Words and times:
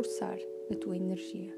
reforçar 0.00 0.38
a 0.70 0.74
tua 0.76 0.96
energia. 0.96 1.52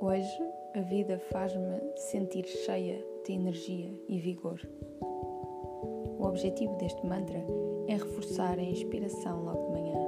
Hoje 0.00 0.52
a 0.74 0.80
vida 0.80 1.18
faz-me 1.30 1.80
sentir 1.96 2.46
cheia 2.46 3.04
de 3.26 3.32
energia 3.32 3.90
e 4.08 4.18
vigor. 4.18 4.60
O 5.00 6.24
objetivo 6.24 6.76
deste 6.76 7.04
mantra 7.06 7.44
é 7.88 7.92
reforçar 7.92 8.58
a 8.58 8.62
inspiração 8.62 9.44
logo 9.44 9.66
de 9.66 9.80
manhã, 9.80 9.98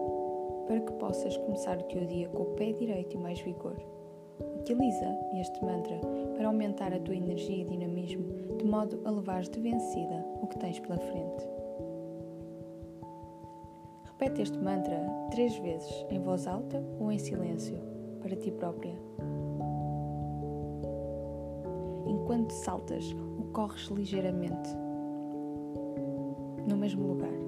para 0.67 0.81
que 0.81 0.93
possas 0.93 1.36
começar 1.36 1.79
o 1.79 1.85
teu 1.85 2.07
dia 2.07 2.29
com 2.29 2.43
o 2.43 2.55
pé 2.55 2.73
direito 2.73 3.14
e 3.14 3.18
mais 3.18 3.41
vigor. 3.41 3.77
Utiliza 4.65 5.15
este 5.35 5.62
mantra 5.62 6.01
para 6.39 6.46
aumentar 6.46 6.95
a 6.95 6.99
tua 6.99 7.14
energia 7.14 7.61
e 7.61 7.64
dinamismo, 7.67 8.25
de 8.57 8.64
modo 8.64 8.99
a 9.04 9.11
levares 9.11 9.50
de 9.50 9.61
vencida 9.61 10.25
o 10.40 10.46
que 10.46 10.59
tens 10.59 10.81
pela 10.81 10.96
frente. 10.96 11.46
Repete 14.07 14.40
este 14.40 14.59
mantra 14.59 15.07
três 15.32 15.54
vezes 15.59 16.07
em 16.09 16.18
voz 16.18 16.46
alta 16.46 16.82
ou 16.99 17.13
em 17.13 17.18
silêncio, 17.18 17.79
para 18.23 18.35
ti 18.35 18.50
própria. 18.53 18.99
Enquanto 22.07 22.53
saltas 22.53 23.15
ou 23.39 23.45
corres 23.53 23.89
ligeiramente, 23.89 24.71
no 26.67 26.79
mesmo 26.79 27.07
lugar. 27.07 27.39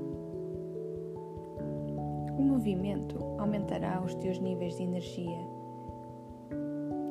O 2.39 2.43
movimento 2.43 3.17
aumentará 3.39 4.03
os 4.05 4.15
teus 4.17 4.39
níveis 4.39 4.77
de 4.77 4.83
energia 4.83 5.57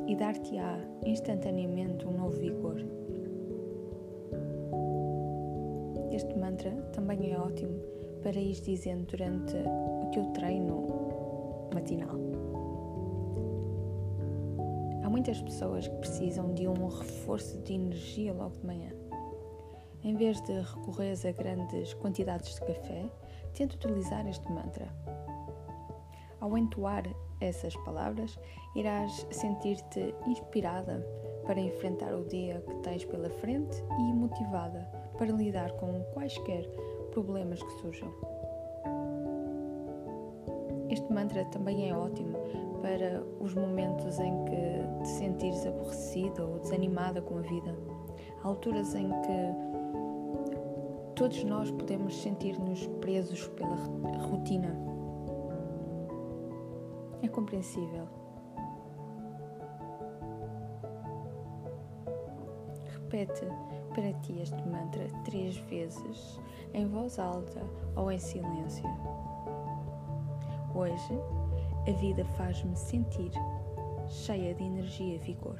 e 0.08 0.16
dar-te-á 0.16 0.80
instantaneamente 1.06 2.06
um 2.08 2.12
novo 2.12 2.38
vigor. 2.38 2.78
Este 6.12 6.38
mantra 6.38 6.72
também 6.94 7.34
é 7.34 7.38
ótimo 7.38 7.78
para 8.22 8.40
ir 8.40 8.60
dizendo 8.62 9.06
durante 9.06 9.56
o 9.56 10.10
teu 10.12 10.26
treino 10.34 10.88
matinal. 11.74 12.16
Há 15.04 15.10
muitas 15.10 15.42
pessoas 15.42 15.88
que 15.88 15.96
precisam 15.98 16.54
de 16.54 16.68
um 16.68 16.88
reforço 16.88 17.58
de 17.60 17.74
energia 17.74 18.34
logo 18.34 18.56
de 18.58 18.66
manhã. 18.66 18.90
Em 20.04 20.16
vez 20.16 20.40
de 20.42 20.54
recorrer 20.54 21.14
a 21.28 21.32
grandes 21.32 21.94
quantidades 21.96 22.56
de 22.56 22.62
café, 22.62 23.10
tenta 23.54 23.76
utilizar 23.76 24.28
este 24.28 24.50
mantra. 24.52 24.88
Ao 26.40 26.58
entoar 26.58 27.04
essas 27.40 27.76
palavras, 27.78 28.38
irás 28.76 29.26
sentir-te 29.32 30.14
inspirada 30.28 31.06
para 31.46 31.60
enfrentar 31.60 32.14
o 32.14 32.26
dia 32.26 32.64
que 32.68 32.76
tens 32.78 33.06
pela 33.06 33.30
frente 33.30 33.84
e 34.00 34.14
motivada 34.14 34.88
para 35.18 35.32
lidar 35.32 35.72
com 35.74 36.04
quaisquer 36.14 36.68
problemas 37.12 37.62
que 37.62 37.72
surjam. 37.82 38.12
Este 40.90 41.12
mantra 41.12 41.46
também 41.46 41.90
é 41.90 41.96
ótimo 41.96 42.38
para 42.82 43.24
os 43.40 43.54
momentos 43.54 44.20
em 44.20 44.46
que 44.46 45.04
te 45.04 45.08
sentires 45.08 45.66
aborrecida 45.66 46.46
ou 46.46 46.60
desanimada 46.60 47.22
com 47.22 47.38
a 47.38 47.42
vida. 47.42 47.76
Alturas 48.44 48.94
em 48.94 49.10
que 49.10 49.76
todos 51.16 51.44
nós 51.44 51.72
podemos 51.72 52.16
sentir-nos 52.22 52.86
presos 53.02 53.48
pela 53.50 53.76
rotina 54.28 54.95
é 57.26 57.28
compreensível. 57.28 58.08
Repete 62.94 63.46
para 63.94 64.14
ti 64.22 64.40
este 64.42 64.68
mantra 64.68 65.08
três 65.24 65.58
vezes, 65.58 66.40
em 66.74 66.88
voz 66.88 67.18
alta 67.18 67.62
ou 67.96 68.12
em 68.12 68.20
silêncio. 68.20 68.86
Hoje, 70.76 71.20
a 71.88 71.92
vida 72.00 72.26
faz-me 72.38 72.76
sentir 72.76 73.32
cheia 74.08 74.54
de 74.54 74.64
energia 74.64 75.16
e 75.16 75.20
vigor. 75.20 75.60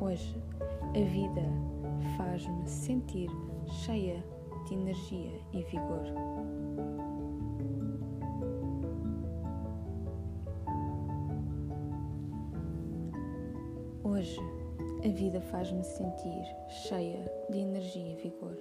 Hoje, 0.00 0.42
a 0.88 1.08
vida 1.08 1.42
faz-me 2.16 2.68
sentir 2.68 3.30
cheia 3.66 4.22
energia 4.72 5.40
e 5.52 5.62
vigor. 5.64 6.04
Hoje, 14.04 14.40
a 15.04 15.08
vida 15.08 15.40
faz-me 15.40 15.82
sentir 15.82 16.44
cheia 16.88 17.30
de 17.50 17.58
energia 17.58 18.12
e 18.12 18.16
vigor. 18.16 18.56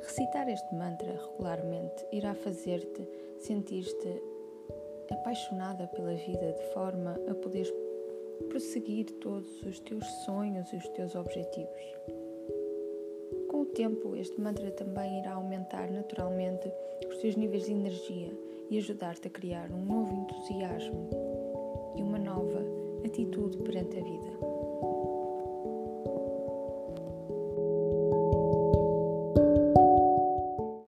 Recitar 0.00 0.48
este 0.48 0.74
mantra 0.74 1.12
regularmente 1.12 2.06
irá 2.12 2.34
fazer-te 2.34 3.06
sentir-te 3.38 4.22
apaixonada 5.10 5.86
pela 5.88 6.14
vida 6.14 6.52
de 6.52 6.62
forma 6.72 7.14
a 7.28 7.34
poderes 7.34 7.72
prosseguir 8.48 9.06
todos 9.20 9.62
os 9.62 9.78
teus 9.80 10.04
sonhos 10.24 10.72
e 10.72 10.76
os 10.76 10.88
teus 10.88 11.14
objetivos 11.14 12.25
tempo, 13.66 14.16
este 14.16 14.40
mantra 14.40 14.70
também 14.70 15.20
irá 15.20 15.34
aumentar 15.34 15.90
naturalmente 15.90 16.70
os 17.08 17.18
teus 17.18 17.36
níveis 17.36 17.64
de 17.64 17.72
energia 17.72 18.32
e 18.70 18.78
ajudar-te 18.78 19.28
a 19.28 19.30
criar 19.30 19.70
um 19.70 19.84
novo 19.84 20.14
entusiasmo 20.14 21.10
e 21.96 22.02
uma 22.02 22.18
nova 22.18 22.62
atitude 23.04 23.56
perante 23.58 23.98
a 23.98 24.02
vida. 24.02 24.55